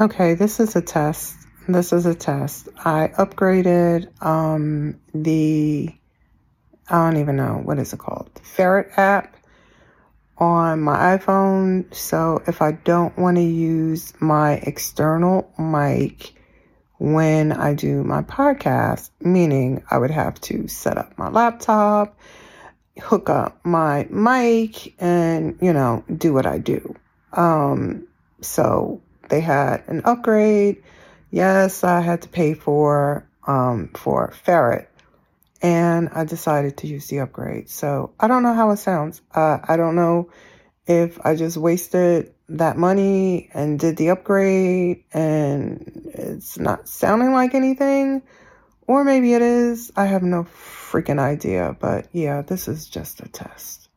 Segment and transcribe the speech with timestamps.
[0.00, 1.36] Okay, this is a test.
[1.68, 2.68] This is a test.
[2.84, 5.94] I upgraded um, the,
[6.88, 8.28] I don't even know, what is it called?
[8.34, 9.36] The Ferrite app
[10.36, 11.94] on my iPhone.
[11.94, 16.34] So if I don't want to use my external mic
[16.98, 22.18] when I do my podcast, meaning I would have to set up my laptop,
[23.00, 26.96] hook up my mic, and, you know, do what I do.
[27.32, 28.08] Um,
[28.40, 30.82] so they had an upgrade.
[31.30, 34.86] Yes, I had to pay for um, for Ferrite,
[35.62, 37.68] and I decided to use the upgrade.
[37.68, 39.20] So I don't know how it sounds.
[39.34, 40.30] Uh, I don't know
[40.86, 47.54] if I just wasted that money and did the upgrade and it's not sounding like
[47.54, 48.22] anything,
[48.86, 49.90] or maybe it is.
[49.96, 51.76] I have no freaking idea.
[51.78, 53.88] But yeah, this is just a test.